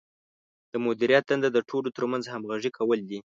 [0.71, 3.19] د مدیریت دنده د ډلو ترمنځ همغږي کول دي.